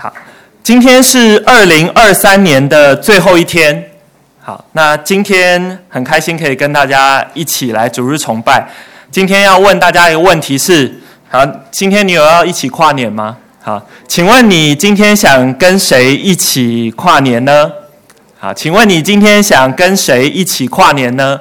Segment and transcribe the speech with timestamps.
[0.00, 0.14] 好，
[0.62, 3.90] 今天是二零二三年的最后一天。
[4.40, 8.64] 好，那今天很开心可以跟大家一起来主日崇拜。
[9.10, 13.38] 今天要问大家一个问题是：好，今天你有要一起跨年吗？
[13.60, 17.68] 好，请问你今天想跟谁一起跨年呢？
[18.38, 21.40] 好，请问你今天想跟谁一起跨年呢？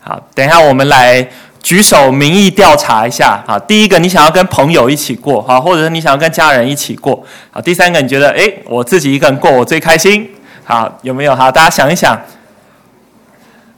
[0.00, 1.26] 好，等一下我们来。
[1.66, 10.30] 举手民意调查一下，好，第一个你想要跟朋友一起过，好，或者是你想要跟家人一起过，好，第三个你觉得，诶，我自己一个人过我最开心，
[10.62, 11.34] 好，有没有？
[11.34, 12.16] 好，大家想一想。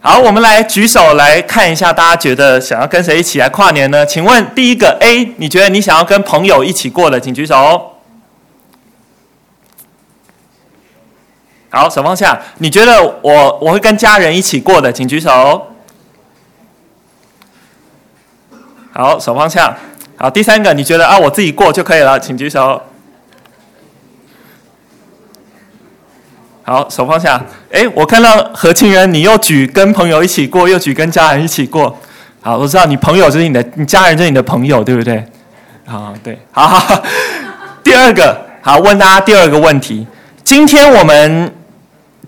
[0.01, 4.05] 好，我们来举手来看一下，大家觉得想要跟谁一起来跨年呢？
[4.05, 7.93] 请问第一个 A，你觉得你想要跟朋友一起过的，请举手。
[11.71, 12.39] 好，手放下。
[12.59, 15.68] 你觉得我我会跟家人一起过的，请举手。
[18.99, 19.73] 好，手放下。
[20.17, 22.81] 好，第三个，你觉得啊，我自己过就可以了，请举手。
[26.63, 27.41] 好，手放下。
[27.71, 31.97] 哎，我看到何清人，你又举跟朋友一起过，又举跟家人一起过。
[32.41, 35.23] 好，我知道你朋友就是你的，你家人就是你的朋友，对不对？
[35.85, 37.01] 好，对，好好好。
[37.81, 40.05] 第二个，好，问大家第二个问题。
[40.43, 41.49] 今天我们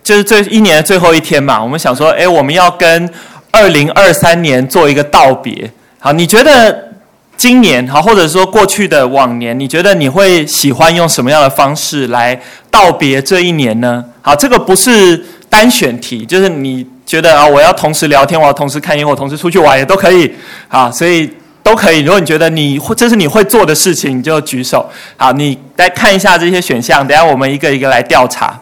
[0.01, 3.13] 就是这一年的最后一天嘛，我们想说，哎，我们要跟
[3.51, 5.69] 二零二三年做一个道别。
[6.03, 6.93] 好，你觉得
[7.37, 14.03] 今年好，或者说过去的往年，你觉得你会喜欢用什么样的方式来道别这一年呢？
[14.23, 20.33] 好，这个不是单选题，就是你觉得啊，我要同时聊天，我要同时看烟火，同时出去玩也都可以。
[20.67, 21.99] 好，所以都可以。
[21.99, 24.89] 如果你觉得你这是你会做的事情，你就举手。
[25.17, 28.59] 好，你来看一下这些选项，等下我们一个一个来调查。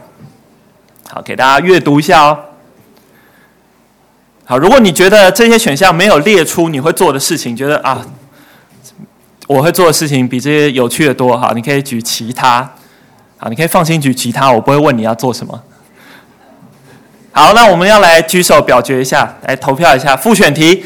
[1.09, 2.37] 好，给大家阅读一下哦。
[4.49, 8.03] 好，如果你觉得这些选项没有列出你会做的事情，觉得啊，
[9.45, 12.67] 我会做的事情比这些有趣的多，好，你可以举其他，
[13.37, 15.61] 好，你可以放心举其他，我不会问你要做什么。
[17.31, 20.83] 好，那我们要来举手表决一下，来投票一下复选题，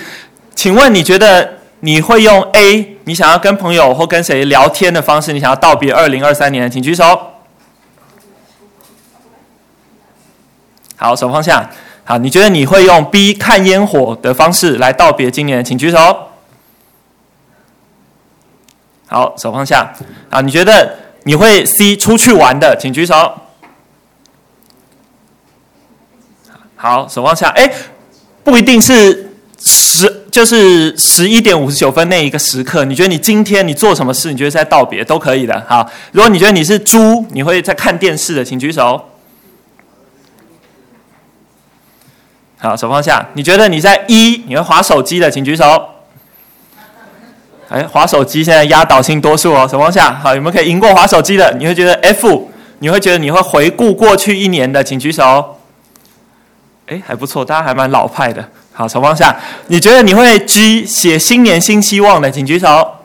[0.53, 7.17] 请问你觉得你会用 A，你想要跟朋友或跟谁聊天的方式，你想要道别二零二三年，请举手。
[10.97, 11.69] 好，手放下。
[12.05, 15.63] 好，你觉得你会用 B 看烟火的方式来道别今年？
[15.63, 16.29] 请举手。
[19.07, 19.93] 好，手放下。
[20.29, 22.77] 啊，你觉得你会 C 出去玩的？
[22.77, 23.35] 请举手。
[26.75, 27.47] 好，手放下。
[27.51, 27.71] 哎，
[28.43, 32.83] 不一定是十，就是十一点五十九分那一个时刻。
[32.83, 34.29] 你觉得你今天你做什么事？
[34.29, 35.63] 你觉得是在道别都可以的。
[35.69, 39.09] 好，如果你觉得你是猪，你会在看电视的，请举手。
[42.63, 43.27] 好，手放下。
[43.33, 45.89] 你觉得你在一，你会滑手机的，请举手。
[47.67, 50.13] 哎，滑手机现在压倒性多数哦，手放下。
[50.13, 51.51] 好，有没有可以赢过滑手机的？
[51.59, 55.59] 你会觉得 F，你会觉得你会回顾过去一年的，请举手。
[56.87, 58.47] 哎，还不错，大家还蛮老派的。
[58.71, 59.35] 好，手放下。
[59.67, 62.95] 你觉得你会 G 写新年新希望的，请举手。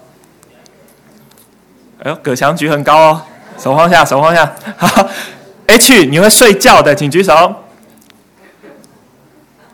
[2.05, 3.23] 哎呦，葛翔举很高哦，
[3.59, 4.55] 手放下，手放下。
[4.77, 5.09] 好，
[5.67, 7.53] H 你会睡觉的，请举手。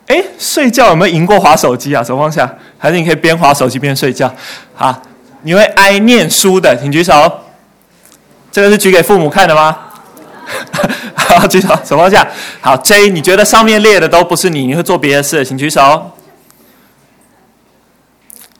[0.06, 2.04] 哎，睡觉有没有赢过划手机啊？
[2.04, 4.30] 手放下，还是你可以边划手机边睡觉？
[4.74, 5.02] 好，
[5.42, 7.40] 你会爱念书的，请举手。
[8.52, 9.78] 这个是举给父母看的吗？
[11.16, 12.26] 好，举手，手放下。
[12.60, 16.12] 好，J，你觉得上面列的都不是你，你会做别的事，请举手。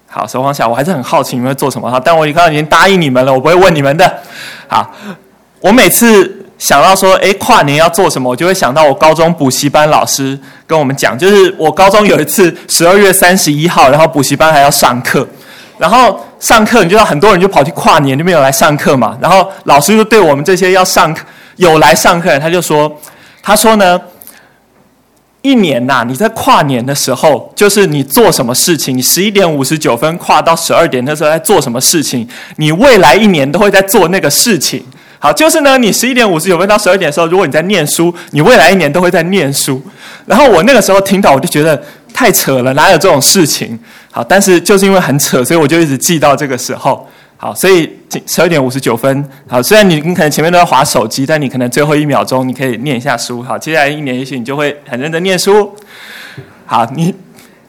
[0.09, 0.66] 好，手放下。
[0.66, 4.22] 我还是很好奇你们会做什么哈，但我刚刚已经答应你们了，我不会问你们的。
[4.66, 4.91] 好，
[5.61, 6.41] 我每次。
[6.56, 8.31] 想到说，诶，跨年要做什么？
[8.31, 15.26] 我就会想到我高中补习班老师跟我们讲，就是我高中有一次十二月三十一号，然后补习班还要上课，
[15.78, 21.25] 然后上课你知道很多人就跑去跨年就没有来上课嘛，然后老师就对我们这些要上课
[21.56, 22.91] 有来上课，他就说，
[23.43, 24.00] 他说呢，
[25.43, 32.26] 一年呐、你在跨年的时候，就是你做什么事情，你十一点五十九分跨到十二点的时候在做什么事情，
[32.56, 34.82] 你未来一年都会在做那个事情。
[35.25, 39.81] 好，就是呢，你十一点五十九分到十二点的时候，如果你在念书，你未来一年都会在念书。
[40.26, 41.82] 然后我那个时候听到，我就觉得
[42.12, 43.81] 太扯了，哪有这种事情？
[44.11, 47.09] 好，但是就是因为很扯，所以我就一直记到这个时候。
[47.38, 47.91] 好，所以
[48.26, 53.43] 十二点五十九分，好，虽然你你可能前面都在划手机，但你可能最后一秒钟你可以念一下书。
[53.43, 55.75] 好，接下来一年也许你就会很认真念书。
[56.67, 57.15] 好，你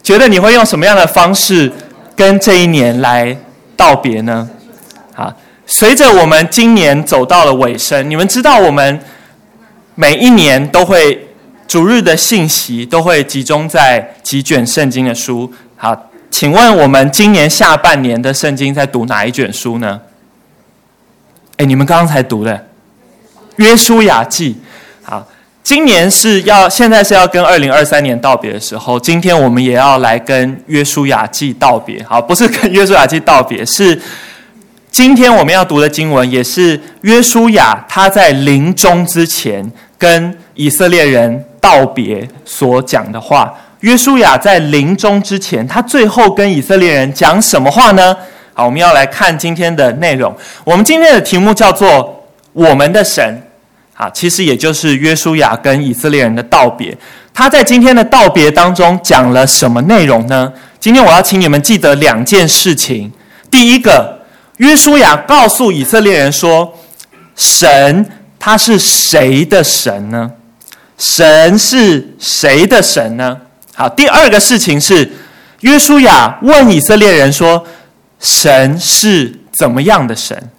[0.02, 1.72] 觉得你会用什么样的方式
[2.14, 3.34] 跟这一年来
[3.78, 4.46] 道别呢？
[5.14, 5.32] 好。
[5.66, 9.00] 随着我们今年走到了尾声，你们知道我们
[9.96, 11.28] 每一年都会
[11.66, 15.52] 主日的信息都会集中在几卷圣经的书。
[15.76, 20.00] 好，请问我们今年下半年的圣经在读哪一卷书呢？
[21.56, 22.68] 哎，你们刚刚才读的，
[23.56, 24.56] 约书亚记。
[25.02, 25.26] 好，
[25.64, 32.00] 今年是要现在是要跟二零二三年道别的时候，今天我们也要来跟约书亚记道别。
[32.04, 34.00] 好，不是跟约书亚记道别，是
[34.90, 43.52] 今天我们要读的经文，也是约书亚他在临终之前跟以色列人道别所讲的话。
[43.80, 48.16] 约书亚在临终之前，他最后跟以色列人讲什么话呢？
[48.54, 50.34] 好，我们要来看今天的内容。
[50.64, 53.42] 我们今天的题目叫做“我们的神”。
[53.92, 56.96] 好，其实也就是约书亚跟以色列人的道别。
[57.34, 60.50] 他在今天的道别当中讲了什么内容呢？
[60.80, 63.12] 今天我要请你们记得两件事情。
[63.50, 64.15] 第一个，
[64.56, 66.72] 约书亚告诉以色列人说
[67.36, 68.06] ：“神
[68.38, 70.30] 他是谁的神呢？
[70.96, 73.38] 神是谁的神呢？”
[73.74, 75.12] 好，第二个事情是，
[75.60, 77.66] 约书亚问以色列人说
[78.18, 80.50] ：“神是怎么样的神？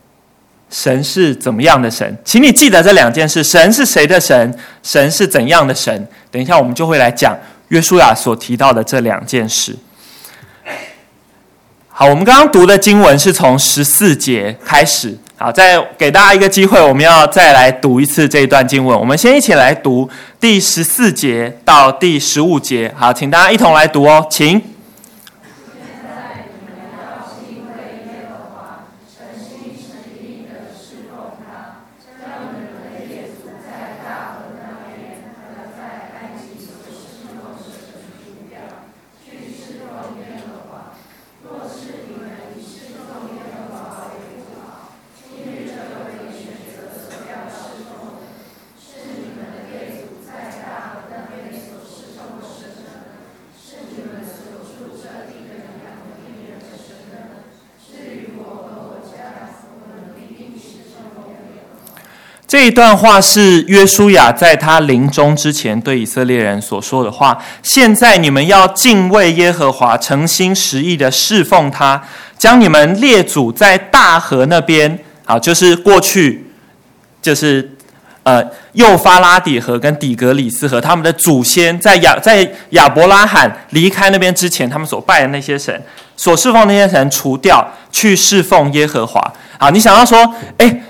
[0.70, 2.16] 神是怎么样的神？
[2.24, 4.54] 请你记得这两件事：神是谁的神？
[4.84, 6.08] 神是怎样的神？
[6.30, 7.36] 等一下我们就会来讲
[7.70, 9.76] 约书亚所提到的这两件事。”
[12.00, 15.18] 好，我们刚刚读的经文是从十四节开始。
[15.36, 19.00] 好，再给大家一个机会，我们要再来读一次这一段经文。
[19.00, 20.08] 我们先一起来读
[20.40, 22.94] 第十四节到第十五节。
[22.96, 24.62] 好，请大家一同来读哦，请。
[62.78, 67.36] 这段话是约书亚在他临终之前对以色列人所说的话。
[67.64, 72.00] 现在你们要敬畏耶和华，诚心实意的侍奉他，
[72.38, 76.52] 将你们列祖在大河那边，啊，就是过去，
[77.20, 77.76] 就是
[78.22, 85.84] 呃幼发拉底河跟底格里斯河，他们的祖先在亚在亚伯拉罕离开那边之前，他们所拜的那些神，
[86.16, 89.34] 所侍奉那些神除掉，去侍奉耶和华。
[89.58, 90.84] 啊，你想要说，哎。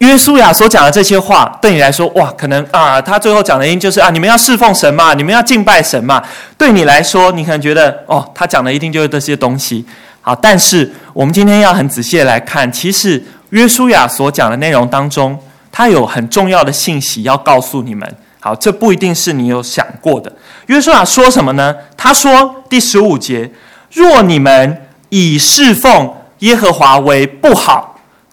[0.00, 6.22] 约书亚所讲的这些话，对你来说，哇，可能啊，他最后讲的音就是啊，你们要侍奉神嘛，你们要敬拜神嘛。
[6.56, 9.84] 对你来说，你可能觉得，哦，他讲的一定就是这些东西。
[10.22, 15.38] 好，但是我们今天要很仔细的来看，其实约书亚所讲的内容当中，
[15.70, 18.10] 他有很重要的信息要告诉你们。
[18.40, 20.32] 好，这不一定是你有想过的。
[20.68, 21.76] 约书亚说什么呢？
[21.98, 23.50] 他说第十五节：
[23.92, 27.89] 若你们以侍奉耶和华为不好。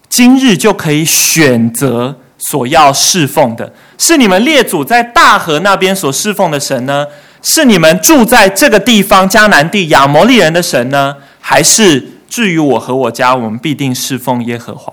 [0.08, 7.06] 今日就可以选择所要侍奉的，是你们列祖在大河那边所侍奉的神呢？
[7.40, 11.14] 是你们住在这个地方迦南地亚摩利人的神呢？
[11.40, 14.92] 还是至于我和我家，我们必定侍奉耶和华？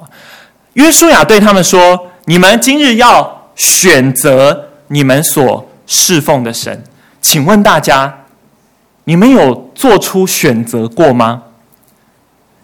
[0.73, 6.83] 约书亚对他们说：“你们今日要选择你们所侍奉的神。”
[7.19, 8.25] 请问大家，
[9.05, 11.43] 你们有做出选择过吗？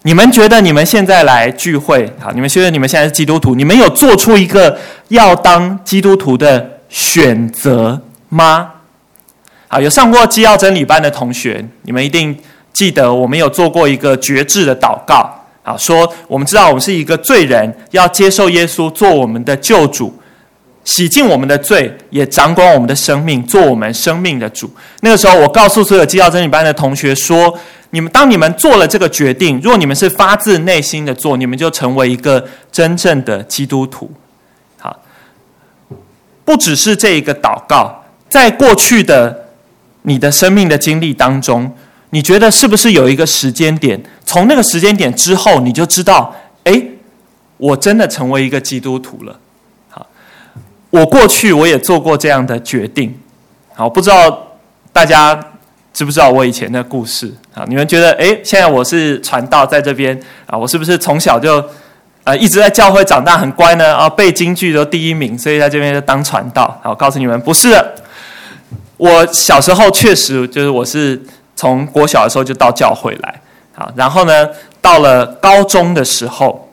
[0.03, 4.75] 你们觉得你们现在来聚会，好，你们觉得你们现在是基督徒，你们有做出一个
[5.09, 8.71] 要当基督徒的选择吗？
[9.67, 12.35] 好，有上过基要真理班的同学，你们一定
[12.73, 15.29] 记得我们有做过一个决志的祷告，
[15.61, 20.19] 好，说我们知道我们是一个罪人，要接受耶稣做我们的救主，
[20.83, 24.71] 洗净我们的罪，也掌管我们的生命，做我们生命的主。
[25.01, 27.57] 那个时候，我告诉所有基要真理班的同学说。
[27.93, 34.09] 你们当你们做了这个决定，如果你们是发自内心的做，你们就成为一个真正的基督徒。
[34.77, 34.97] 好，
[36.45, 39.47] 不只是这一个祷告，在过去的
[40.03, 41.69] 你的生命的经历当中，
[42.11, 44.01] 你觉得是不是有一个时间点？
[44.23, 46.33] 从那个时间点之后，你就知道，
[46.63, 46.81] 哎，
[47.57, 49.37] 我真的成为一个基督徒了。
[50.91, 53.17] 我过去我也做过这样的决定。
[53.73, 54.47] 好，不知道
[54.93, 55.47] 大家。
[55.93, 57.65] 知不知道我以前的故事啊？
[57.67, 61.61] 你们觉得，哎，现在我是传道在这边啊，我是不是从小就
[62.23, 63.93] 呃一直在教会长大，很乖呢？
[63.93, 66.79] 啊，背金句都第一名，所以在这边就当传道。
[66.81, 67.77] 好，告诉你们，不是。
[68.95, 71.21] 我小时候确实就是我是
[71.57, 73.41] 从国小的时候就到教会来，
[73.73, 74.47] 好，然后呢，
[74.79, 76.69] 到了高中的时候，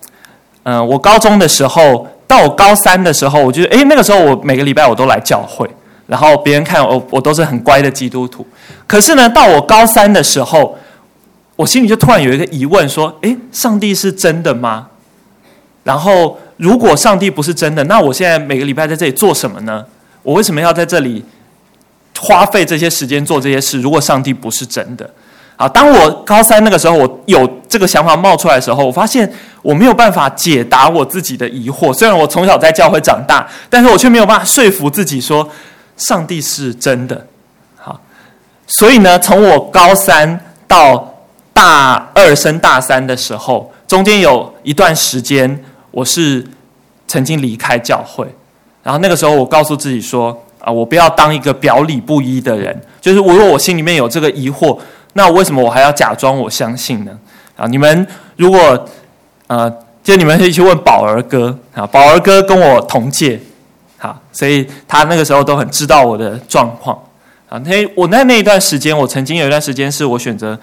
[0.62, 5.68] 嗯、我高中的时候到我高三的时候，我觉得，哎，那个时候我每个礼拜我都来教会。
[6.06, 8.46] 然后别人看我，我都是很乖的基督徒。
[8.86, 10.78] 可是呢，到我高三的时候，
[11.54, 14.88] 我心里就突然有一个疑问：说，诶，上帝是真的吗？
[15.84, 19.84] 然后如果上帝不是真的，那我现在每个礼拜在这里做什么呢？
[20.22, 21.22] 我为什么要在这里
[22.18, 23.80] 花费这些时间做这些事？
[23.82, 25.10] 如果上帝不是真的，
[25.58, 31.92] 啊，当我高三那个时候，我有这个想法冒出来的时候，我发现我没有办法解答我自己的疑惑。
[31.92, 35.46] 虽然我从小在教会长大，但是我却没有办法说服自己说
[35.96, 37.26] 上帝是真的。
[37.76, 38.00] 好，
[38.66, 41.12] 所以呢，从我高三到
[41.52, 45.62] 大二升大三的时候，中间有一段时间。
[45.90, 46.46] 我是
[47.08, 48.24] 曾经离开教会，
[48.82, 52.78] 然后那个时候我告诉自己说：啊，我不要当一个表里不一的人。
[53.00, 54.78] 就是如果我心里面有这个疑惑，
[55.18, 57.10] 那为什么我还要假装我相信呢？
[57.56, 58.06] 啊，你们
[58.36, 58.88] 如果
[59.48, 59.68] 呃，
[60.00, 63.40] 就你们可以去问宝儿哥啊，宝儿哥跟我同届，
[63.98, 66.96] 好，所以他那个时候都很知道我的状况
[67.48, 67.58] 啊。
[67.64, 70.56] 那我在那一段时间，我曾经有一段时间是我选择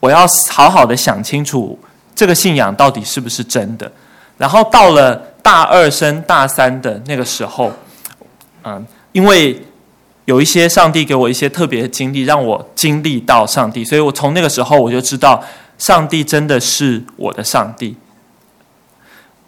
[0.00, 1.78] 我要好好的想清楚
[2.14, 3.92] 这个信仰到底是不是真的。
[4.38, 7.70] 然后到了大二升大三的那个时候，
[8.62, 9.62] 嗯，因为
[10.24, 15.44] 有一些上帝给我一些特别的经历，让我经历到上帝，所以我从那个时候我就知道，
[15.76, 17.96] 上帝真的是我的上帝。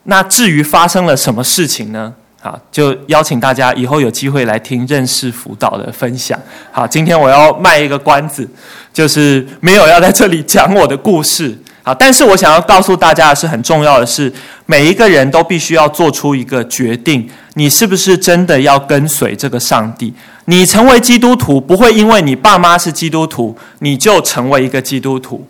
[0.04, 2.14] 那至于发生了什么事情呢？
[2.40, 6.38] 好，就邀请大家以后有机会来听认识辅导的分享。
[6.70, 8.48] 好，今天我要卖一个关子，
[8.92, 11.58] 就是没有要在这里讲我的故事。
[11.86, 14.32] 好，但是我想要告诉大家的是，很重要的是，
[14.66, 20.12] 每一个人都必须要做出一个决定：你是不是真的要跟随这个上帝？
[20.46, 25.46] 你成为基督徒，不会因为你爸妈是基督徒，你就成为一个基督徒。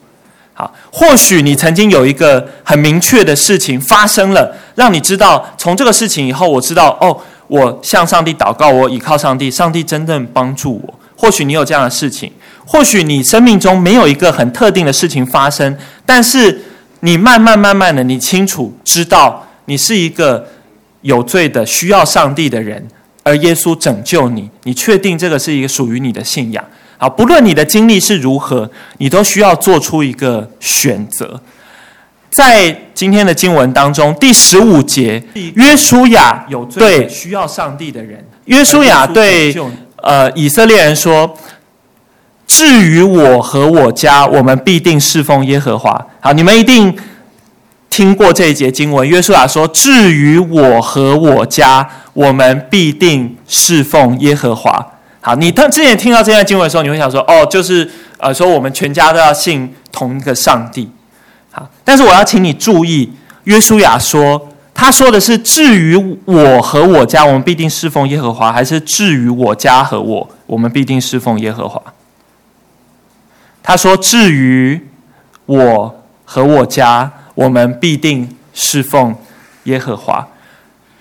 [0.53, 10.95] 好，或许你曾经有一个很明确的事情发生了，让你知道，从这个事情以后，我知道，哦，我向上帝祷告，我倚靠上帝，上帝真正帮助我。
[11.17, 12.31] 或许你有这样的事情。
[12.69, 16.63] 或许你生命中没有一个很特定的事情发生，但是
[17.01, 20.45] 你慢慢慢慢的，你清楚知道你是一个
[21.03, 22.85] 有罪的需要上帝的人，
[23.23, 26.65] 而耶稣拯救你，你确定这个是一个属于你的信仰。
[26.99, 28.69] 好，不论你的经历是如何，
[28.99, 31.41] 你都需要做出一个选择。
[32.31, 35.23] 在今天的经文当中，第十五节，
[35.55, 39.55] 约书亚有罪需要上帝的人，约书亚对
[40.03, 41.33] 呃以色列人说。
[42.47, 46.07] 至于我和我家，我们必定侍奉耶和华。
[46.21, 46.97] 好，你们一定
[47.91, 49.07] 听过这一节经文。
[49.07, 54.87] 约书亚说：“至于我和我家，我们必定侍奉耶和华。”
[55.21, 60.89] 好，你当之前听到这段经文的时候，你会想说：“哦，就是呃，说我们全家都要信同一个上帝。”
[61.51, 63.11] 好，但是我要请你注意，
[63.45, 71.83] 约书亚说，他说的是：“至于我和我家，我们必定侍奉耶和华。”还是“至于我家和我，我们必定侍奉耶和华”？
[73.69, 74.81] 他说：“至于
[75.45, 79.13] 我和我家，我们必定侍奉
[79.65, 80.25] 耶和华。”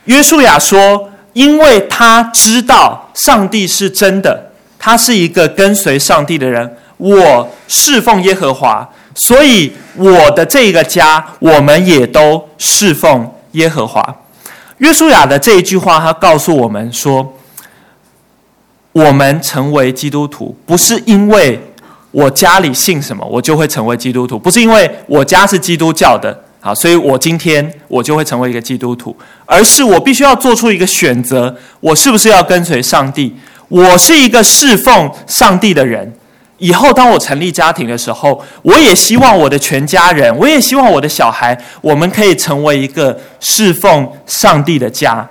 [0.06, 6.76] 约书亚说：“因为他知道上帝是真的，他是一个跟随上帝的人。
[6.98, 14.16] 我侍奉耶和华，所以我的这个家，我们也都侍奉耶和华。”
[14.80, 17.38] 约书亚的这一句话，他告诉我们说
[18.92, 21.62] ：“我们成为基督徒，不是因为……”
[22.16, 24.40] 我家里信什么，我就会成为基督徒。
[24.40, 29.14] 不是因为我家是基督教的，好，所以我今天我就会成为一个基督徒，
[29.46, 33.36] 而是我必须要做出一个选择：我是不是要跟随上帝？
[33.68, 36.14] 我是一个侍奉上帝的人。
[36.58, 45.28] 以后当我成立家庭的时候，我也希望我的全家人，我也希望我的小孩，我们可以成为一个侍奉上帝的家。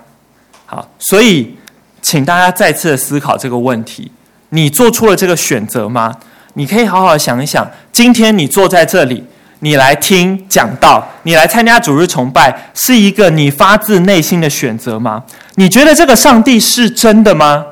[0.66, 1.56] 好，所以
[2.02, 4.12] 请大家再次思考这个问题：
[4.50, 6.14] 你做出了这个选择吗？
[6.54, 9.24] 你可以好好想一想，今天你坐在这里，
[9.60, 15.24] 你来听讲道，你来参加主日崇拜，是一个你发自内心的选择吗？
[15.56, 17.64] 你觉得这个上帝是真的吗？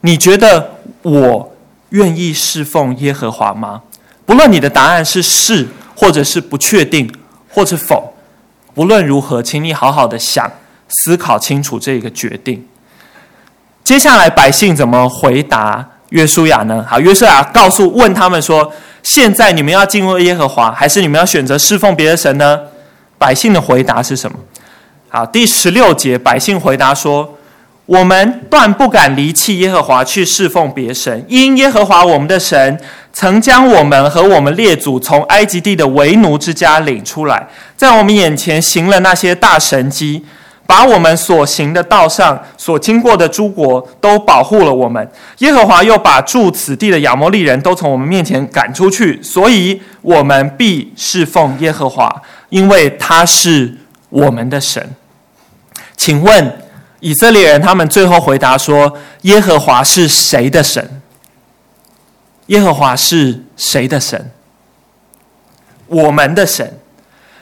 [0.00, 1.54] 你觉得我
[1.90, 3.82] 愿意侍奉耶和华吗？
[4.26, 7.12] 不论你的答案是是，或者是不确定，
[7.48, 8.14] 或者否，
[8.74, 10.50] 不论如何，请你好好的想，
[10.88, 12.66] 思考清楚这个决定。
[13.82, 15.90] 接下来百姓怎么回答？
[16.14, 16.86] 约书亚呢？
[16.88, 22.60] 好，约书亚告诉问他们说：“现在你们要进入耶和华，还是你们要选择侍奉别的神呢？”
[23.18, 24.38] 百姓的回答是什么？
[25.08, 27.36] 好，第十六节，百姓回答说
[27.86, 32.78] ：“我们断不敢离弃耶和华去侍奉别神，因耶和华我们的神
[33.12, 40.24] 曾将我们和我们列祖从埃及地的为奴之家领出来，在我们眼前行了那些大神迹。”
[40.66, 53.76] 把我们所行的道上所经过的诸国都保护了我们，耶和华又把住此地的亚摩利人都从我们面前赶出去，所以我们必侍奉耶和华，因为他是
[54.08, 54.94] 我们的神。
[55.96, 56.58] 请问
[57.00, 61.02] 以色列人他们最后回答说：“耶和华是谁的神？”
[62.46, 64.30] 耶和华是谁的神？
[65.86, 66.78] 我们的神。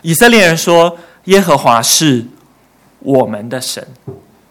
[0.02, 2.26] 以色列人说：“耶和华是
[3.02, 3.86] 我们的神。”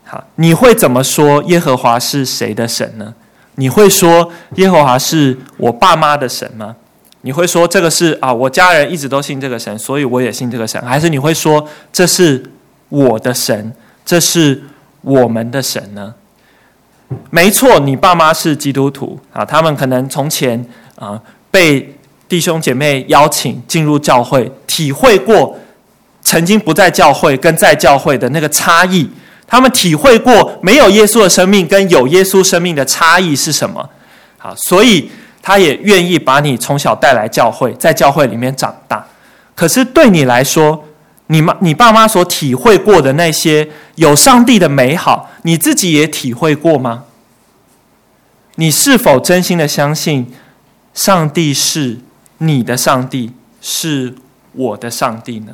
[0.03, 3.13] 好，你会怎么说耶和华是谁的神呢？
[3.55, 6.75] 你会说耶和华是我爸妈的神吗？
[7.21, 10.81] 你会说这个是啊，我家人一直都信这个神，所以我也信这个神？
[10.81, 12.43] 还是你会说这是
[12.89, 13.71] 我的神，
[14.03, 14.63] 这是
[15.01, 16.15] 我们的神呢？
[17.29, 20.65] 没错，你爸妈是基督徒啊，他们可能从前
[20.95, 21.95] 啊被
[22.27, 25.57] 弟兄姐妹邀请进入教会，体会过
[26.21, 29.09] 曾经不在教会跟在教会的那个差异，
[29.47, 33.89] 他们体会过没有耶稣的生命跟有耶稣生命的差异是什么？
[34.37, 35.09] 好，所以
[35.41, 39.05] 他也愿意把你从小带来教会，在教会里面长大。
[39.55, 40.85] 可是对你来说，
[41.27, 47.03] 你妈、你爸妈所体会过的那些有上帝的美好，你自己也体会过吗？
[48.55, 50.31] 你是否真心的相信
[50.93, 51.99] 上帝是
[52.39, 54.15] 你的上帝，是
[54.53, 55.53] 我的上帝呢？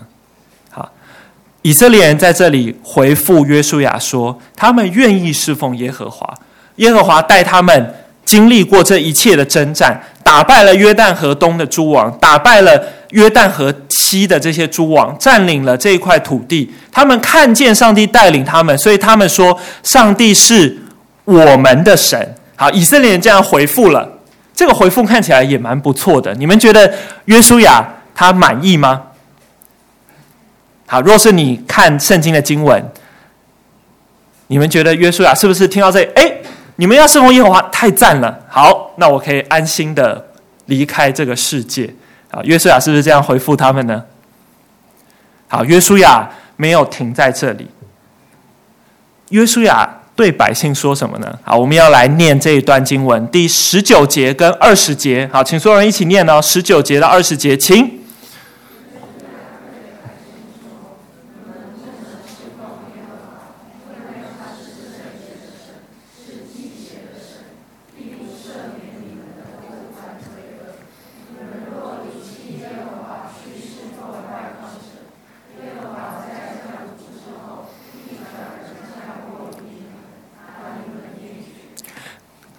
[1.62, 6.34] 以色列人在这里回复约书亚说，他们愿意侍奉耶和华，
[6.78, 12.82] 耶和华带他们经历过这一切的征战，打败了约旦河东的诸王，打败了。
[13.12, 20.78] 约旦河西的这些诸王占领了这一块土地，他们看见上帝带领他们，所以他们说：“上帝是
[21.24, 24.06] 我们的神。”好，以色列人这样回复了，
[24.54, 26.36] 这个回复看起来也蛮不错的。
[26.36, 26.94] 你们觉得
[27.26, 29.04] 约书亚他满意吗？
[30.90, 32.82] 好，若是你看圣经的经文，
[34.48, 36.10] 你们觉得约书亚是不是听到这里？
[36.16, 36.34] 哎，
[36.78, 38.46] 你们要侍奉耶和华，太赞了！
[38.48, 40.26] 好，那我可以安心的
[40.68, 41.94] 离开这个世界。
[42.32, 44.02] 啊，约书亚是不是这样回复他们呢？
[45.50, 47.68] 好，约书亚没有停在这里。
[49.32, 51.38] 约书亚对百姓说什么呢？
[51.44, 55.30] 好，我们要来念这一段经文，第十九节跟二十节。
[55.34, 58.00] 好，请所有人一起念哦，十九节到二十节，请。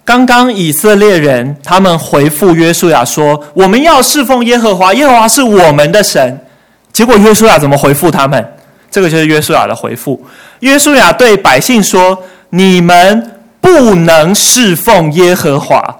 [0.09, 6.41] 刚刚以色列人他们回复约书亚说：“我们要侍奉耶和华，耶和华是我们的神。”
[6.91, 8.53] 结果约书亚怎么回复他们？
[8.89, 10.19] 这个就是约书亚的回复。
[10.61, 15.97] 约书亚对百姓说：“你们不能侍奉耶和华，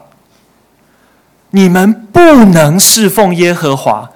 [1.51, 4.09] 你们不能侍奉耶和华。”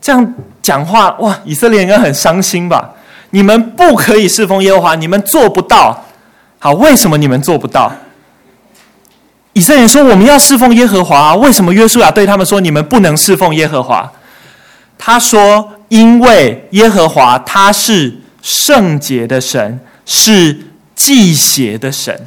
[0.00, 1.38] 这样讲话，哇！
[1.44, 2.92] 以色列人应该很伤心吧？
[3.28, 6.02] 你们不可以侍奉耶和华，你们做不到。
[6.58, 7.92] 好，为什么你们做不到？
[9.56, 14.12] 以色列人说：“我们要侍奉耶和华。”为什么约书亚对他们说：“你们不能侍奉耶和华？”
[14.98, 20.60] 他说：“因为耶和华他是圣洁的神，是
[20.94, 22.26] 忌邪的神。”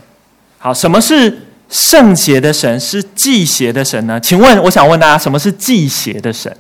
[0.57, 2.79] 好，什么是圣洁的神？
[2.79, 4.19] 是忌邪的神呢？
[4.19, 6.57] 请问，我想问大家，什么是忌邪的神？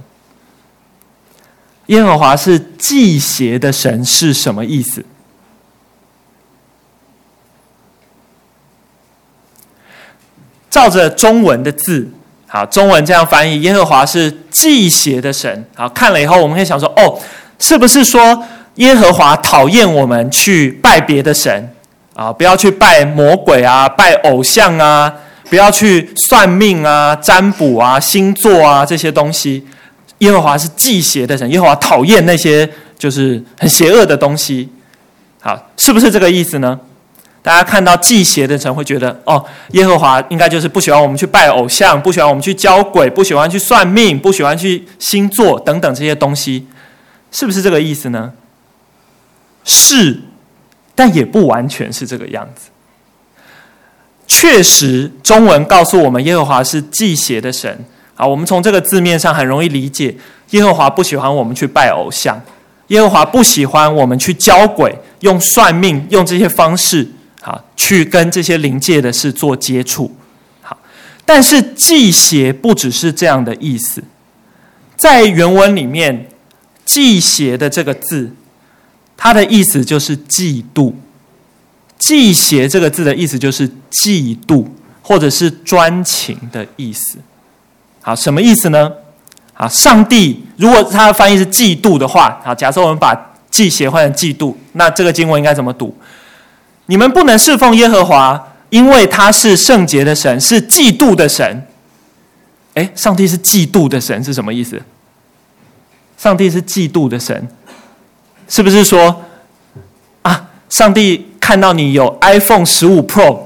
[1.87, 5.03] 耶和华是忌邪的神是什么意思？
[10.69, 12.07] 照着中文的字，
[12.47, 15.65] 好，中文这样翻译：耶和华是忌邪的神。
[15.75, 17.19] 好，看了以后，我们可以想说：哦，
[17.57, 18.43] 是不是说
[18.75, 21.73] 耶和华讨厌我们去拜别的神
[22.13, 22.31] 啊？
[22.31, 25.11] 不要去拜魔鬼啊，拜偶像啊，
[25.49, 29.65] 不要去算命啊、占卜啊、星座啊这些东西。
[30.19, 34.69] 耶和华是忌邪的神，耶和华讨厌那些就是很邪恶的东西。
[35.41, 36.79] 好，是不是这个意思呢？
[37.41, 46.67] 大家看到忌邪的神会觉得，哦，耶和华应该就是不喜欢我们去拜偶像，不喜欢我们去交鬼，不喜欢去算命，不喜欢去星座等等这些东西，
[47.31, 48.33] 是不是这个意思呢？
[49.63, 50.19] 是，
[50.93, 52.69] 但也不完全是这个样子。
[54.27, 57.85] 确实，中文告诉我们耶和华是忌邪的神。
[58.15, 60.15] 好，我们从这个字面上很容易理解，
[60.49, 62.41] 耶和华不喜欢我们去拜偶像，
[62.87, 67.07] 耶和华不喜欢我们去交鬼，用算命，用这些方式。
[67.41, 70.15] 好，去跟这些灵界的事做接触。
[70.61, 70.77] 好，
[71.25, 74.03] 但是忌邪不只是这样的意思，
[74.97, 76.27] 在原文里面，
[76.85, 78.33] 忌邪的这个字，
[79.15, 80.93] 它的意思就是嫉妒。
[81.97, 84.65] 忌邪这个字的意思就是嫉妒，
[85.01, 87.17] 或者是专情的意思。
[88.01, 88.91] 好，什么意思呢？
[89.53, 93.13] 好，上帝如果他的翻译是嫉妒的话，好，假设我们把
[93.51, 94.55] 忌邪换成嫉妒。
[94.73, 95.93] 那这个经文应该怎么读？
[96.89, 101.67] 你们不能侍奉耶和华，因为他是圣洁的神，是嫉妒的神。
[102.73, 104.81] 诶，上帝是嫉妒的神是什么意思？
[106.17, 107.47] 上帝是嫉妒的神，
[108.47, 109.23] 是不是说
[110.23, 110.49] 啊？
[110.67, 113.39] 上帝看到你有 iPhone 十五 Pro，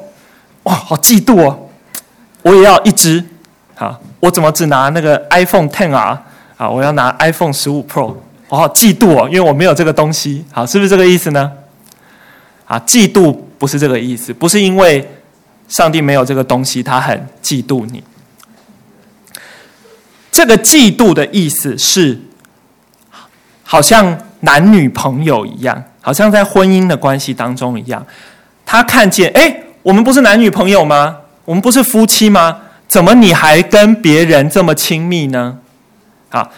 [0.63, 1.67] 哇，好嫉妒哦！
[2.43, 3.21] 我也要一只。
[3.75, 6.23] 好，我怎么只拿那个 iPhone Ten 啊？
[6.55, 8.15] 好，我要拿 iPhone 十五 Pro，
[8.47, 10.45] 我好嫉妒哦，因为我没有这个东西。
[10.49, 11.51] 好，是不是这个意思呢？
[12.73, 15.07] 啊，嫉妒不是这个意思，不是因为
[15.67, 18.03] 上帝没有这个东西，他很嫉妒你。
[20.31, 22.19] 这个嫉妒的意思是，
[23.61, 28.03] 好像男女朋友一样，好像在婚姻的关系当中一样。
[28.65, 31.17] 他看见，哎，我们不是男女朋友吗？
[31.45, 32.61] 我们不是夫妻吗？
[32.87, 35.59] 怎么你还跟别人这么亲密呢？
[36.29, 36.49] 啊，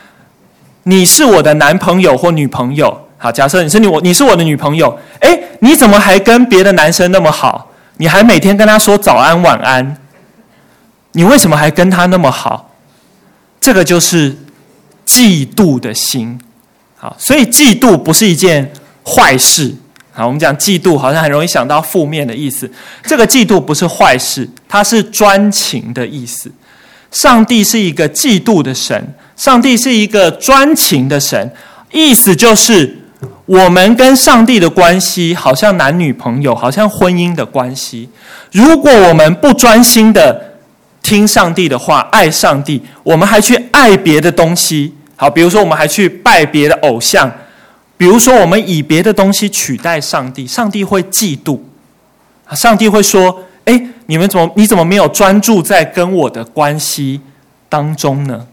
[0.83, 3.04] 你是我的男朋友或女朋友。
[3.17, 4.99] 好，假设你是你我，你是我的女朋友。
[5.21, 7.71] 诶，你怎么还跟别的男生那么好？
[7.97, 9.97] 你还每天跟他说早安晚安。
[11.13, 12.75] 你为什么还跟他那么好？
[13.61, 14.35] 这个就是
[15.07, 16.39] 嫉妒的心。
[16.97, 18.71] 好，所以嫉妒不是一件
[19.05, 19.73] 坏事。
[20.11, 22.69] 好，我们讲嫉妒，好像很容易想到负面的意思。
[23.03, 26.51] 这个嫉妒不是坏事，它是专情的意思。
[27.11, 31.51] 上帝是一个嫉妒的神，上帝是一个专情的神，
[31.91, 33.04] 意思就是
[33.45, 38.09] 我们跟上帝的关系好像男女朋友，好像婚姻的关系。
[38.51, 40.55] 如果我们不专心的
[41.03, 47.31] 听上帝的话，爱上帝，我们还去爱别的东西，好，比如说我们还去拜别的偶像。
[47.97, 51.57] 比如说，我们以别的东西取代上帝，上帝会嫉妒
[52.45, 57.21] 啊，上帝会说：“哎，你们怎么，你怎么没有专注在跟我的关系
[57.69, 58.47] 当中呢？”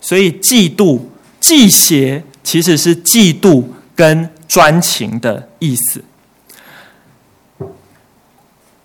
[0.00, 1.00] 所以，嫉妒、
[1.40, 3.64] 忌邪其实是嫉妒
[3.96, 6.04] 跟专情的意思。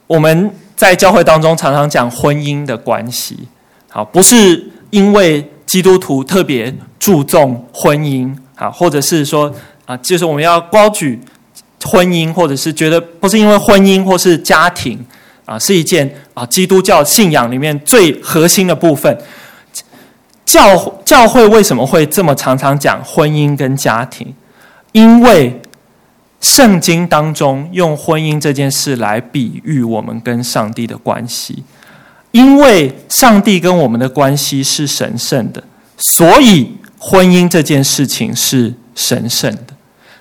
[0.07, 3.47] 我们在教会当中常常讲婚姻的关系，
[3.89, 9.53] 好，不是因为基督徒特别注重婚姻，好，或者是说。
[9.87, 11.19] 啊，就是我们要高举
[11.83, 15.03] 婚姻，或者是觉得不是因为婚姻或是家庭
[15.43, 19.17] 啊，是一件啊基督教信仰里面最核心的部分。
[20.45, 24.33] 教教会为什么会这么常常讲婚姻跟家庭？
[24.91, 25.61] 因为
[26.39, 31.63] 圣经当中用婚姻这件事来比喻我们跟上帝的关系，
[32.31, 35.63] 因为上帝跟我们的关系是神圣的，
[35.97, 39.67] 所以婚姻这件事情是神圣的。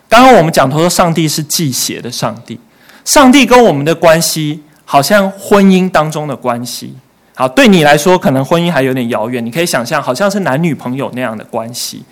[0.08, 2.58] 刚刚我们讲说，上帝是忌邪的上帝。
[3.04, 6.94] 上帝跟我们的关系，好像婚姻当中的关系。
[7.34, 9.44] 好，对你来说，可能婚姻还有点遥远。
[9.44, 12.02] 你可以想象，好像是男女朋友那样的关系。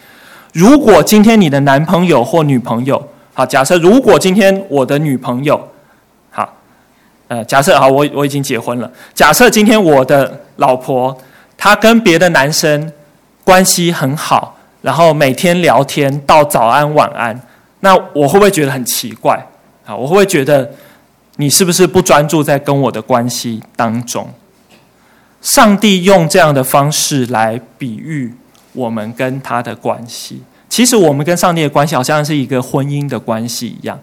[0.52, 5.68] 如果今天你的男朋友或女朋友，好，假设如果今天我的女朋友，
[6.30, 6.52] 好，
[7.28, 8.90] 呃，假设好，我我已经结婚了。
[9.14, 11.16] 假设今天我的老婆，
[11.56, 12.92] 她跟别的男生
[13.44, 17.40] 关系很好，然后每天聊天到早安晚安。
[17.80, 19.46] 那我会不会觉得很奇怪
[19.86, 19.94] 啊？
[19.94, 20.68] 我会不会觉得
[21.36, 24.28] 你是不是不专注在跟我的关系当中？
[25.40, 28.34] 上帝用这样的方式来比喻
[28.78, 30.40] 我们跟他的关系。
[30.68, 33.98] 其实我们跟上帝的关系好像是一个婚姻的关系一样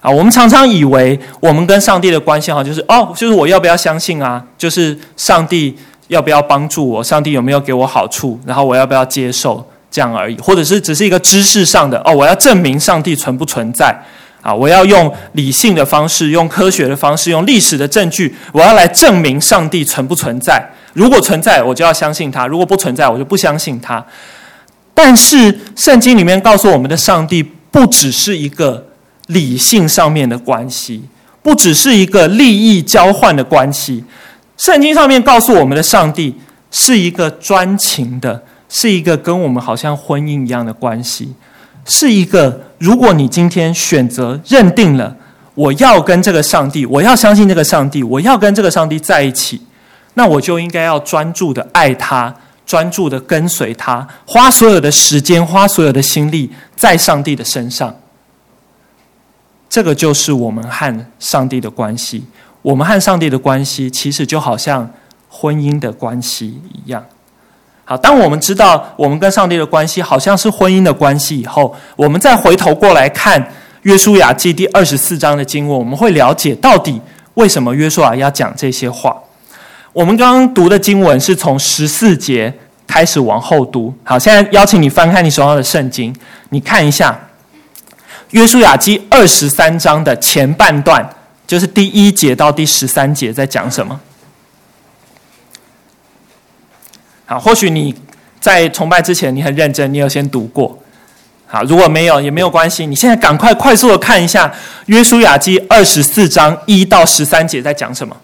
[0.00, 0.10] 啊。
[0.10, 4.44] 我们常常以为我们跟上帝的关系好像就是哦，就是我要不要相信啊？
[4.56, 5.76] 就是上帝
[6.08, 7.02] 要不要帮助我？
[7.02, 8.38] 上帝有没有给我好处？
[8.46, 9.66] 然后我要不要接受？
[9.90, 13.92] 这样而已，或者是只是一个知识上的哦，我要证明上帝存不存在
[14.40, 14.54] 啊？
[14.54, 20.64] 我要用理性的方式，用科学的方式，用历史的证据，我要来证明上帝存不存在。
[20.92, 24.04] 如果存在，我就要相信他；如果不存在，我就不相信他。
[24.94, 28.86] 但是圣经里面告诉我们的上帝，不只是一个
[29.26, 31.02] 理性上面的关系，
[31.42, 34.04] 不只是一个利益交换的关系。
[34.56, 36.34] 圣经上面告诉我们的上帝
[36.70, 38.44] 是一个专情的。
[38.72, 41.34] 是一个跟我们好像婚姻一样的关系，
[41.84, 45.16] 是一个如果你今天选择认定了
[45.56, 49.60] 我要跟这个上帝，我要相信这个上帝，我要跟这个上帝在一起，
[50.14, 52.34] 那我就应该要专注的爱他，
[52.66, 57.94] 专注的跟随他，花所有的时间，花所有的心力在上帝的身上。
[59.68, 62.24] 这个就是我们和上帝的关系。
[62.62, 64.90] 我们和上帝的关系其实就好像
[65.28, 67.04] 婚姻的关系一样。
[67.84, 77.00] 好，当我们知道我们跟上帝的关系好像是婚姻的关系以后，我们再回头过来看约书亚记第二十四章的经文，我们会了解到底
[77.34, 79.16] 为什么约书亚要讲这些话。
[79.92, 82.52] 我们刚刚读的经文是从十四节
[82.86, 83.92] 开始往后读。
[84.04, 86.14] 好，现在邀请你翻开你手上的圣经，
[86.50, 87.18] 你看一下
[88.30, 91.08] 约书亚记二十三章的前半段，
[91.46, 94.00] 就是第一节到第十三节，在讲什么？
[97.26, 97.94] 好，或许你
[98.40, 100.78] 在崇拜之前你很认真，你有先读过。
[101.46, 104.46] 好，如果没有也没有关系，你现在赶快快速的看一下
[104.86, 108.16] 《约书亚记》二十四章一到十三节在讲什么。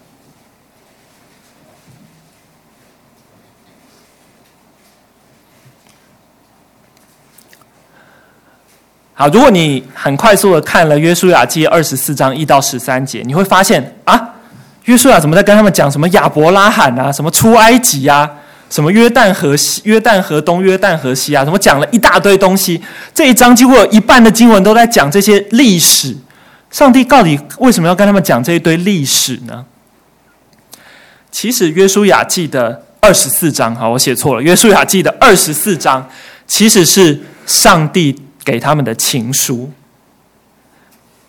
[9.19, 14.35] 好，如果你很快速的看了《约书亚记》二十四章一到十三节，你会发现啊，
[14.85, 18.29] 约书亚怎么在跟他们讲什么亚伯拉罕啊，什么出埃及啊？
[18.69, 21.43] 什么约旦河西、约旦河东、约旦河西啊？
[21.43, 22.79] 什么讲了一大堆东西？
[23.11, 26.15] 这一章几乎有一半的经文都在讲这些历史。
[26.69, 29.65] 上帝到底为什么要跟他们讲这一堆历史呢？
[31.31, 36.07] 其实《约书亚记》的二十四章，好，我写错了，《约书亚记》的二十四章
[36.45, 38.15] 其实是上帝
[38.47, 39.69] 给他们的情书。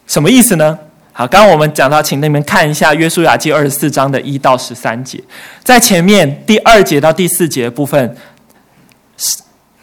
[0.07, 0.78] 什么意思呢？
[1.12, 5.20] 好，刚刚我们讲到，请你们看一下《约书亚记》二十四章的一到十三节，
[5.64, 8.16] 在前面第二节到第四节的部分，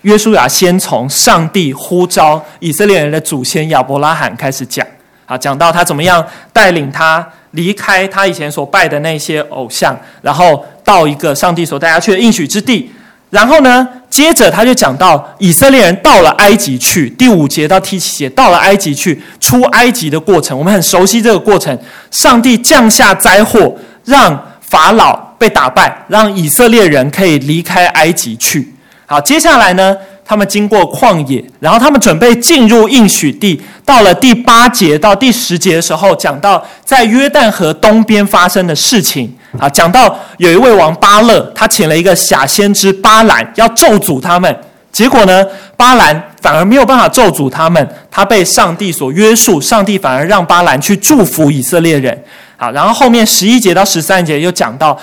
[0.04, 4.88] 约书亚先从上帝呼召以色列人的祖先亚伯拉罕开始讲，
[5.26, 12.90] 好，讲到他怎么样带领他离开他以前所拜的那些偶像，然后到一个上帝所带他去的应许之地。
[13.36, 21.78] 然后呢，接着他就讲到以色列人到了埃及去，第五节到第七节到了埃及去出埃及的过程，我们很熟悉这个过程。
[22.12, 28.74] 上帝降下灾祸，让法老被打败，让以色列人可以离开埃及去。
[29.06, 29.94] 好，接下来呢，
[30.24, 33.62] 他们经过旷野，然后他们准备进入应许地。
[33.84, 39.36] 到了第八节到第十节的时候，讲到在约旦河东边发生的事情。
[39.60, 44.56] 啊，讲到有一位王巴勒，他请了一个假先知巴兰，要咒诅他们。
[44.92, 52.24] 结果呢，巴兰反而没有办法咒诅他们，他被上帝所约束，上帝反而让巴兰去祝福以色列人。
[52.58, 54.98] 好，然后后面十一节到十三节又讲到。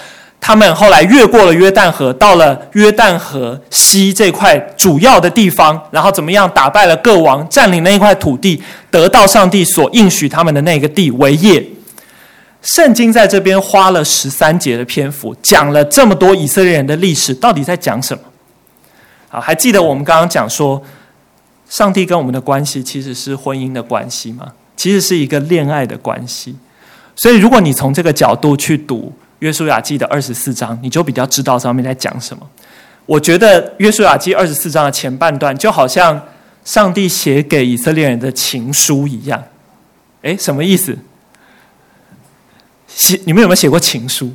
[0.44, 8.60] 他们后来越过了约旦河，到了约旦河西这块主要的地方，然后怎么样打败了各王，占领那一块土地，
[8.90, 11.64] 得到上帝所应许他们的那个地为业。
[12.62, 18.24] 圣经在这边花了十三节的篇幅，讲了这么多以色列人的历史，到底在讲什么？
[19.28, 20.82] 好，还记得我们刚刚讲说，
[21.68, 24.52] 上帝跟我们的关系其实是婚姻的关系吗？
[24.76, 26.56] 其实是一个恋爱的关系。
[27.16, 29.12] 所以，如果你从这个角度去读。
[29.42, 32.48] 约书亚记的二十四章，你就比较知道上面在讲什么。
[33.06, 36.28] 我觉得约书亚记二十四章的前半段，就好像
[36.64, 39.42] 上帝写给以色列人的情书一样。
[40.20, 40.96] 诶，什么意思？
[43.02, 44.32] 写你们有没有写过情书？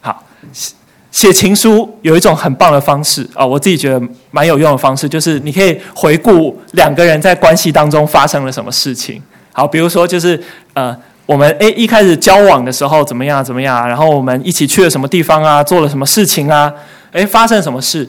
[0.00, 0.74] 好，写
[1.10, 9.22] 写情书有一种很棒的方式啊，我自己觉得蛮有用的方式，就是你可以回顾两个人在关系当中发生了什么事情。
[9.52, 10.42] 好，比如说就是
[10.74, 10.96] 呃。
[11.24, 13.88] 我们诶一开始交往的时候怎么样怎么样？
[13.88, 15.62] 然后我们一起去了什么地方啊？
[15.62, 16.70] 做了什么事情啊？
[17.12, 18.06] 诶，发生了什么事？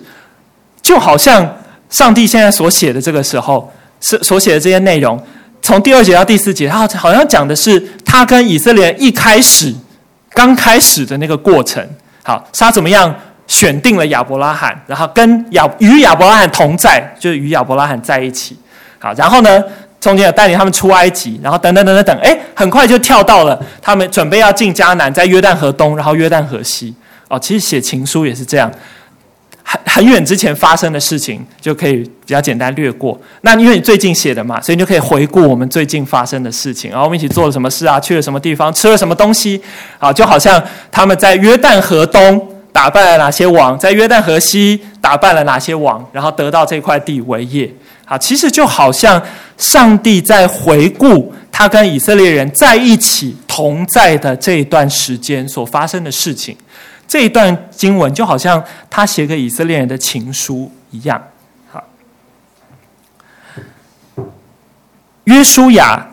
[0.82, 1.58] 就好像
[1.92, 5.18] 上帝现在所写的这个时候，是所写的这些内容，
[5.63, 9.73] 从第二节到第四节，他好像讲的是他跟以色列一开始
[10.32, 11.84] 刚开始的那个过程。
[12.21, 13.13] 好，他怎么样
[13.47, 18.56] 选定了亚伯拉罕，然后跟亚与亚伯拉罕同在，就是与亚伯拉罕在一起。
[18.99, 19.63] 好，然后呢？
[19.99, 26.93] 中间有带领他们出埃及，然后等等等等等，哎，很快就跳到了他们准备要进迦南，在约旦河东，然后约旦河西。
[27.30, 28.69] 哦，其实写情书也是这样，
[29.63, 33.19] 很很远之前发生的事情就可以比较简单略过。
[33.41, 39.62] 那因为你最近写的嘛，所以你就可以回顾我们最近发生的事情，然后我们一起做了什么事啊，去了什么地方，吃了什么东西。
[39.99, 47.73] 啊，就好像他们在约旦河东打败了哪些王，在约旦河西打败了哪些王，然后得到这块地为业。
[48.06, 49.21] 啊，其实就好像
[49.58, 56.56] 上帝在回顾他跟以色列人在一起同在的这一段时间所发生的事情，
[57.13, 61.21] 这一段经文就好像他写给以色列人的情书一样。
[61.71, 61.84] 好，
[65.26, 66.08] 约书亚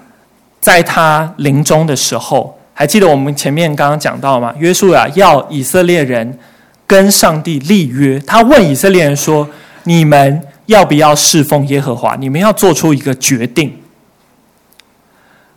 [0.60, 4.52] 在他临终的时候，还记得我们前面刚刚讲到吗？
[4.58, 6.38] 约书亚要以色列人
[6.86, 9.48] 跟上帝立约，他问以色列人说
[9.84, 12.14] ：“你们。”要不要侍奉耶和华？
[12.16, 13.76] 你们要做出一个决定。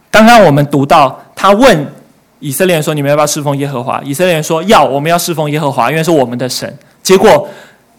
[0.09, 1.85] 刚刚我们读到，他问
[2.43, 7.47] 以色列人说：“你们要不要侍奉耶和华？”以色列人说：“要，我们要侍奉耶和华，因为是我们的神。”结果，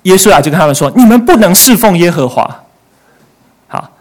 [0.03, 2.65] 约书亚就跟他们说：“你们不能侍奉耶和华。”
[3.67, 3.93] 好，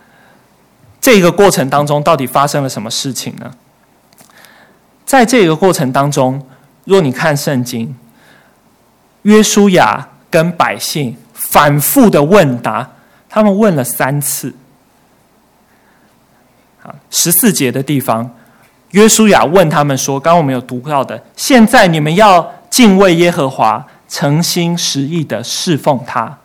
[1.00, 3.54] 这个过程当中到底发生了什么事情呢？
[5.06, 6.46] 在这个过程当中，
[6.84, 7.96] 若你看圣经，
[9.22, 12.90] 约书亚跟百姓反复的问答。
[13.30, 14.54] 他们问了三次，
[17.10, 18.36] 十四节的地方，
[18.94, 26.38] 约书亚问他们说：“刚刚我们有读到的，现在你们要敬畏耶和华，诚心实意的侍奉他。”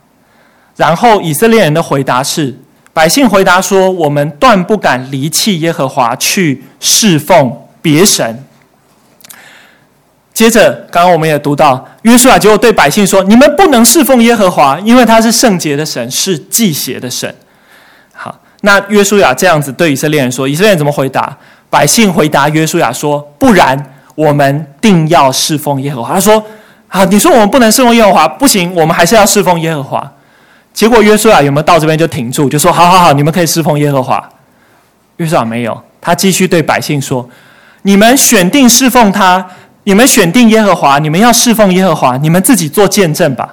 [0.76, 2.56] 然后以色列人的回答是：
[2.94, 8.44] 百姓回答说：“我们断不敢离弃耶和华去侍奉别神。”
[10.32, 17.34] 接着，刚刚我们也读到，约书亚就对百姓说：“你们不能侍奉耶和华，因为他是圣洁的神，是忌邪的神。”
[18.14, 21.36] 好，那约书亚这样子对以色列人说：“以色列人怎么回答？”
[21.70, 26.42] 百姓回答约书亚说：“不然，我们定要侍奉耶和华。”他说
[26.88, 30.12] ：“好，你说我们不能侍奉耶和华，不行，我们还是要侍奉耶和华。”
[30.72, 34.28] 结果约书亚有没有到这边就停住，就说：“好好好，你们可以侍奉耶和华。”
[35.18, 37.28] 约书亚没有，他继续对百姓说
[37.82, 39.46] ：“你们选定侍奉他。”
[39.84, 43.48] 你们选定耶和华，你们要侍奉耶和华，你们自己做见证吧。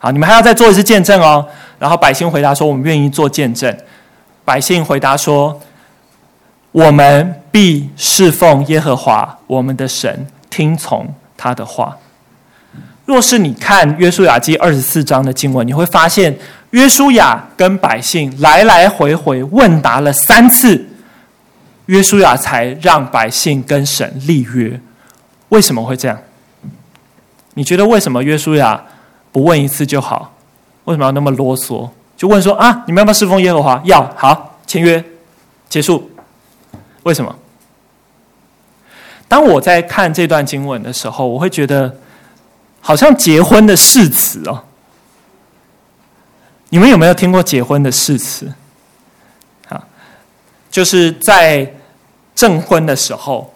[0.00, 1.46] 好，你们还要再做一次见证哦。
[1.78, 3.72] 然后百姓回答说：“我们愿意做见证。”
[4.44, 5.56] 百姓回答说
[6.76, 11.96] ：“我们必侍奉耶和华，我们的神，听从他的话。”
[13.06, 16.36] 若是你看约书亚记二十四章的经文，你会发现
[16.72, 20.86] 约书亚跟百姓来来回回问答了三次，
[21.86, 24.78] 约书亚才让百姓跟神立约。
[25.48, 26.18] 为什么会这样？
[27.54, 28.84] 你觉得为什么约书亚
[29.32, 30.34] 不问一次就好？
[30.84, 31.88] 为什么要那么啰嗦？
[32.18, 33.80] 就问说啊，你们要不要侍奉耶和华？
[33.86, 35.02] 要，好，签约，
[35.70, 36.10] 结束。
[37.06, 37.32] 为什么？
[39.28, 41.96] 当我在看这段经文的时候，我会觉得
[42.80, 44.64] 好像结婚的誓词哦。
[46.70, 48.52] 你们有没有听过结婚的誓词？
[49.68, 49.86] 啊，
[50.68, 51.72] 就是在
[52.34, 53.54] 证婚的时候。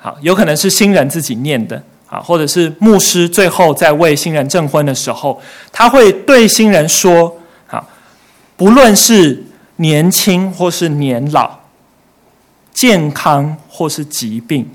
[0.00, 5.40] 好，有可能是新人自己念的啊，或者是牧师最后在为新人证婚的时候，
[5.70, 7.38] 他会对新人说：
[7.70, 7.86] 啊，
[8.56, 9.44] 不论是
[9.76, 11.60] 年轻或是年老，
[12.72, 14.68] 健康或是疾病，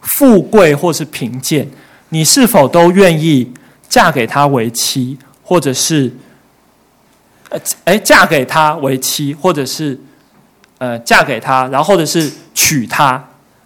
[0.00, 1.68] 富贵或是贫贱，
[2.10, 3.52] 你是否都愿意
[3.88, 6.12] 嫁给他为妻，或者是
[7.50, 9.98] 呃，哎，嫁给他为妻，或者是
[10.78, 13.12] 呃，嫁给他，然后或者是娶她。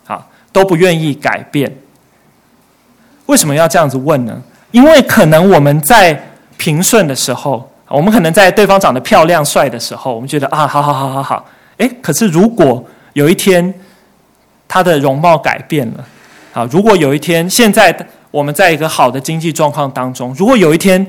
[0.07, 1.70] 啊都不愿意改变，
[3.27, 4.42] 为什么要这样子问呢？
[4.70, 11.46] 因为可能我们在平顺的时候，我们可能在对方长得漂亮帅的时候，我们觉得啊，好好好好好，
[11.77, 13.73] 诶，可是如果有一天
[14.66, 16.05] 他的容貌改变了，
[16.53, 17.97] 啊，如果有一天现在
[18.31, 21.07] 我们在一个好的经济状况当中，如果有一天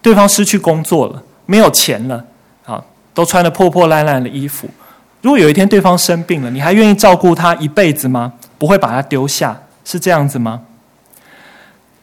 [0.00, 2.24] 对方失去工作了，没有钱了，
[2.64, 4.68] 啊，都穿了破破烂烂的衣服，
[5.20, 8.32] 如果有一天对方生病了，你还愿意照顾他一辈子吗？
[8.58, 10.62] 不会把他丢下，是这样子吗？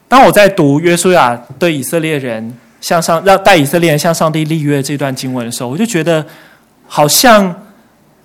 [0.07, 6.25] 当我在读约书亚对以色列人向上让带以色列人向上帝立约这段经文的时候，我就觉得
[6.87, 7.55] 好像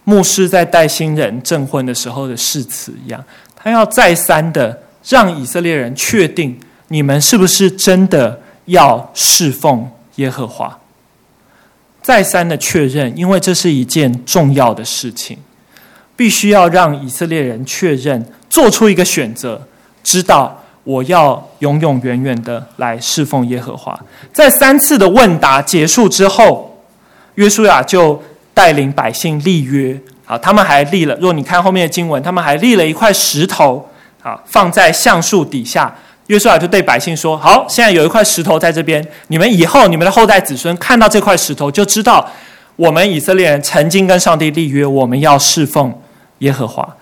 [0.04, 3.24] 牧师在带新人证婚的时候的誓词一样，
[3.56, 10.78] 他要再三的让以色列人确定你们是不是真的要侍奉耶和华，
[12.02, 15.38] 再三的确认，因为这是一件重要的事情。
[16.16, 19.60] 必须要让以色列人确认，做出一个选择，
[20.04, 24.00] 知道我要永永远远的来侍奉耶和华。
[24.32, 26.84] 在三次的问答结束之后，
[27.34, 28.22] 约书亚就
[28.54, 30.00] 带领百姓立约。
[30.24, 31.14] 好，他们还立了。
[31.16, 33.86] 若你看后面的经文，他们还立了一块石头，
[34.22, 35.94] 啊，放在橡树底下。
[36.28, 42.26] 约书亚就对百姓说：“好，现在有一块石头在这边，你们以后你们的后代子孙看到这块石头，就知道
[42.76, 45.92] 我们以色列人曾经跟上帝立约，我们要侍奉。”
[46.38, 46.96] 耶和华，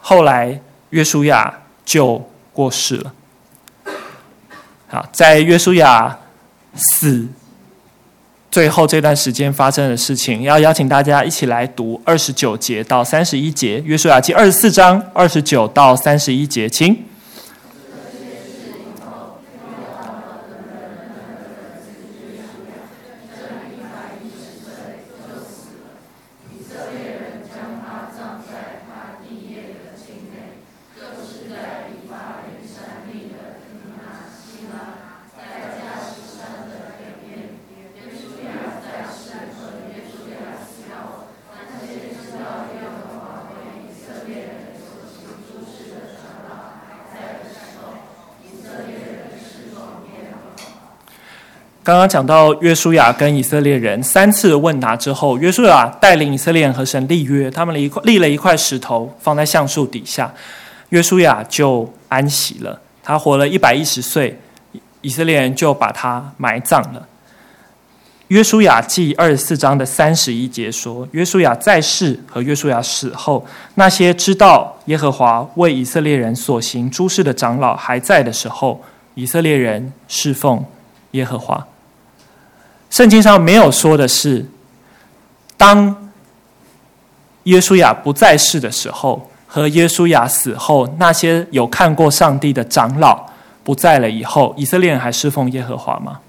[0.00, 0.58] 后来
[0.90, 1.52] 约书亚
[1.84, 3.12] 就过世了。
[4.88, 6.18] 好，在约书亚
[6.74, 7.28] 死
[8.52, 16.94] 最后这段时间发生的事情，要邀请大家一起来读二十九节到三十一节，约书亚记二十四章二十九到三十一节，请。
[51.84, 60.32] 刚刚讲到约书亚跟以色列人三次问答之后，约书亚带领以色列人和神立约，他们立一块立了一块石头放在橡树底下，
[60.90, 62.80] 约书亚就安息了。
[63.02, 64.38] 他活了一百一十岁，
[65.00, 67.08] 以色列人就把他埋葬了。
[68.28, 78.80] 约书亚记二十四章的三十一节说：“约书亚在世和约书亚死后，那些知道耶和华为以色列人所行诸事的长老还在的时候，
[79.14, 80.64] 以色列人侍奉
[81.10, 81.66] 耶和华。”
[82.92, 84.44] 圣经上没有说的是，
[85.56, 86.10] 当
[87.44, 93.30] 耶书亚不在世的时候，和耶书亚死后，那些有看过上帝的长老
[93.64, 96.20] 不在了以后，以色列人还侍奉耶和华吗？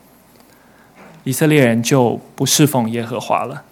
[1.26, 3.64] 以色列人就不侍奉耶和华了。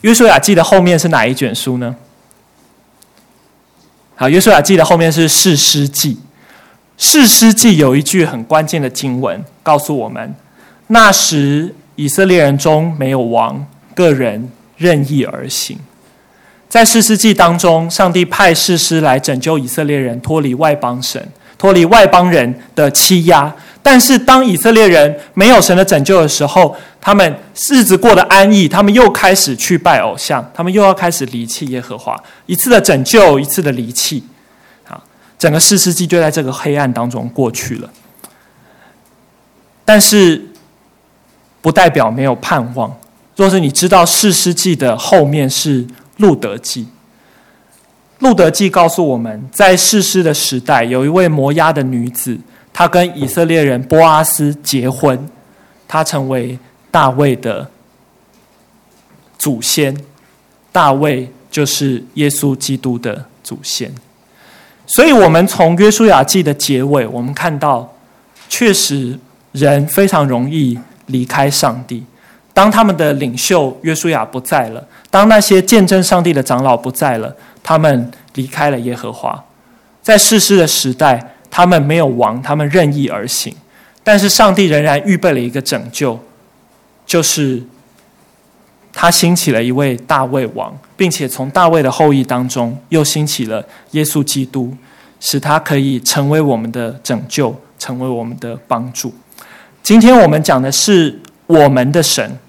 [0.00, 1.94] 约书亚记的后面是哪一卷书呢？
[4.16, 6.18] 好，约书亚记的后面是士师记。
[6.98, 10.34] 士师记有一句很关键的经文，告诉我们：
[10.88, 15.78] 那时以色列人中没有王，个人任意而行。
[16.68, 21.26] 在士师记当中，上帝派士师来拯救以色列人脱离外邦神、
[21.56, 23.54] 脱离外邦人的欺压。
[23.82, 27.38] 但是，当以色列人没有神的拯救的时候，他们
[27.70, 32.20] 日子过得安逸，他们又开始去拜偶像，他们又要开始离弃耶和华。
[32.46, 34.24] 一次的拯救，一次的离弃，
[34.88, 35.00] 啊，
[35.38, 37.88] 整个士师记就在这个黑暗当中过去了。
[39.84, 40.44] 但是，
[41.66, 42.96] 不代表没有盼望。
[43.34, 45.84] 若是你知道士师记的后面是
[46.18, 46.86] 路德记，
[48.20, 52.38] 路德记告诉我们在士师的时代，有一位摩押的女子。
[52.72, 55.28] 她跟以色列人波阿斯结婚，
[55.88, 56.56] 她成为
[56.92, 57.68] 大卫的
[59.36, 59.92] 祖先。
[60.70, 63.92] 大卫就是耶稣基督的祖先。
[64.86, 67.92] 所以，我们从约书亚记的结尾，我们看到，
[68.48, 69.18] 确实
[69.50, 72.04] 人非常容易离开上帝。
[72.52, 79.44] 当他们的领袖约书亚不在了，当那些见证上帝的长老不在了，他们离开了耶和华。
[80.02, 81.32] 在世事的时代。
[81.48, 83.54] 他们没有王，他们任意而行，
[84.04, 86.18] 但是上帝仍然预备了一个拯救，
[87.06, 87.62] 就是
[88.92, 94.76] 他兴起了一位大卫王，并且从大卫的后裔当中又兴起了耶稣基督，
[95.18, 99.14] 使他可以成为我们的拯救，成为我们的帮助。
[99.86, 102.40] 今天我们讲的是我们的神，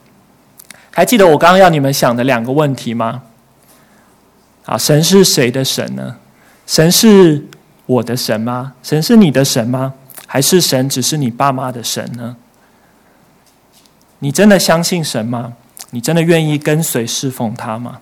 [0.89, 3.21] 还记得我刚刚要你们想的两个问题吗？
[4.65, 6.15] 啊，神是谁的神呢？
[6.65, 7.45] 神是。
[7.85, 8.73] 我的神吗？
[8.81, 9.93] 神是你的神吗？
[10.25, 12.37] 还是神只是你爸妈的神呢？
[14.17, 15.53] 你真的相信神吗？
[15.91, 17.99] 你真的愿意跟随侍奉他吗？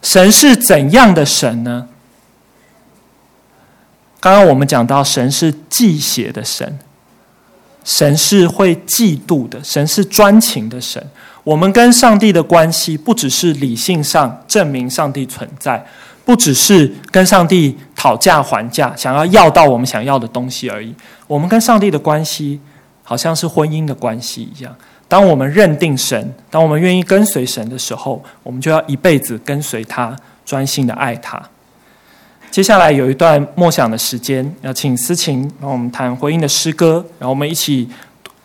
[0.00, 1.88] 神是怎样的神呢？
[4.18, 6.78] 刚刚我们讲到，神是祭血的神，
[7.84, 11.04] 神是会嫉妒的，神是专情的神。
[11.44, 15.84] 我们跟上帝的关系，不只是理性上证明上帝存在。
[16.24, 20.94] 不只是跟上帝讨价还价，想要要到我们想要的东西而已。
[21.26, 22.60] 我们跟上帝的关系，
[23.02, 24.72] 好像是婚姻的关系一样。
[25.08, 31.42] 当我们认定神，当我们愿意跟随神的时候，我们就要一辈子跟随他，专心的爱他。
[32.52, 37.88] 接下来有一段默想的时间，要请思琴帮我们谈回应的诗歌，然后我们一起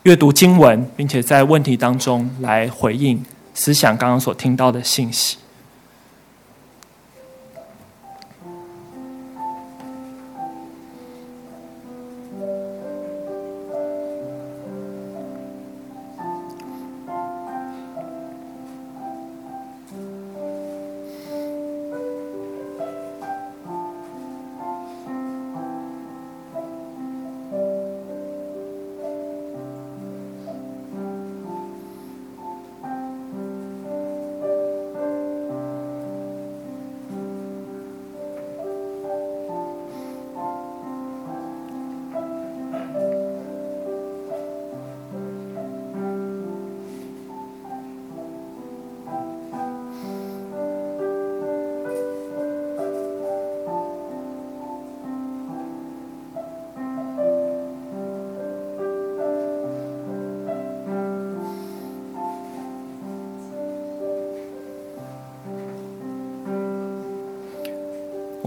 [0.03, 3.21] 阅读经文，并且在问题当中来回应
[3.53, 5.35] 思想刚刚所听到的信息。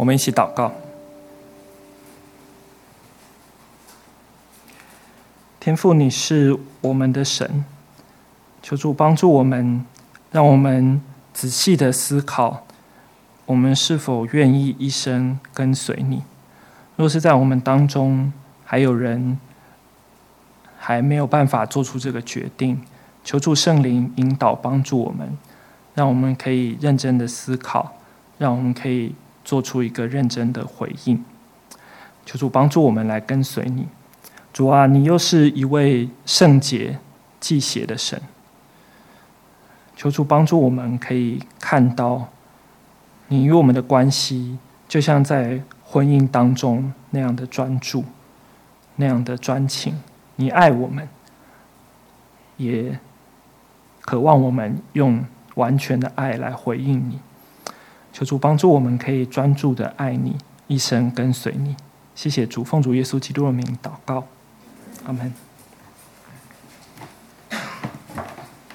[0.01, 0.73] 我们一起祷告。
[5.61, 7.67] 天父，你是我们的神，
[8.63, 9.85] 求主帮助我们，
[10.31, 11.03] 让我们
[11.35, 12.65] 仔细的思考，
[13.45, 16.23] 我们是否愿意一生跟随你。
[16.97, 18.33] 若是在我们当中
[18.65, 19.39] 还有人
[20.79, 22.81] 还没有办法做出这个决定，
[23.23, 25.37] 求主圣灵引导帮助我们，
[25.93, 27.93] 让我们可以认真的思考，
[28.39, 29.15] 让我们可以。
[29.51, 31.25] 做出一个认真的回应，
[32.25, 33.89] 求主帮助我们来跟随你。
[34.53, 37.01] 主啊，你又是一位圣洁、
[37.41, 38.23] 祭邪的神。
[39.97, 42.29] 求主帮助我们，可以看到
[43.27, 48.05] 你与我们的关系，就像在婚姻当中那样的专注，
[48.95, 50.01] 那样的专情。
[50.37, 51.09] 你爱我们，
[52.57, 53.01] 也
[54.03, 55.25] 渴望我们用
[55.57, 57.19] 完全的爱来回应你。
[58.13, 60.37] 求主帮助我们，可以专注的爱你，
[60.67, 61.77] 一生跟随你。
[62.15, 64.25] 谢谢主，奉主耶稣基督的名祷告，
[65.05, 65.50] 阿门。